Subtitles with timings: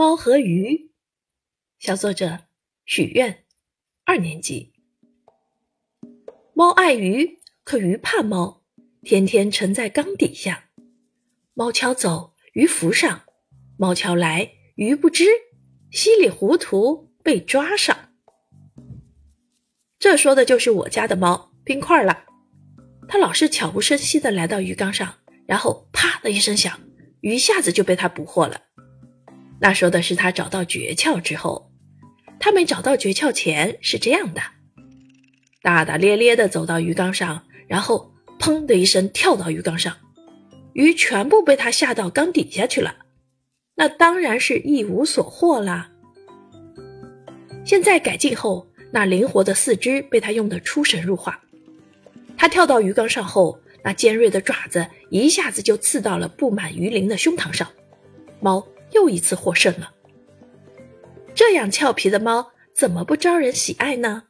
[0.00, 0.92] 猫和鱼，
[1.78, 2.46] 小作者
[2.86, 3.44] 许愿，
[4.06, 4.72] 二年级。
[6.54, 8.62] 猫爱鱼，可鱼怕猫，
[9.02, 10.70] 天天沉在缸底下。
[11.52, 13.26] 猫敲走，鱼浮上；
[13.76, 15.26] 猫敲来，鱼不知，
[15.90, 18.14] 稀里糊涂被抓上。
[19.98, 22.24] 这说的就是我家的猫冰块了。
[23.06, 26.80] 它老是悄无声息地来到鱼缸上，然后啪的一声响，
[27.20, 28.62] 鱼一下子就被它捕获了。
[29.60, 31.70] 那说的是他找到诀窍之后，
[32.38, 34.40] 他没找到诀窍前是这样的：
[35.62, 39.94] 大大咧咧地走到鱼缸上，然后砰的一声跳到鱼缸上，
[40.72, 42.96] 鱼全部被他吓到缸底下去了。
[43.74, 45.90] 那当然是一无所获啦。
[47.64, 51.38] 现在改进后，那灵活的四肢被他用得出神入化。
[52.36, 57.68] 他跳到鱼缸上后，那尖锐的爪子一下子就刺到了布满鱼鳞的胸膛上，
[58.40, 58.66] 猫。
[59.00, 59.94] 又一次获胜了。
[61.34, 64.24] 这样俏皮的猫，怎么不招人喜爱呢？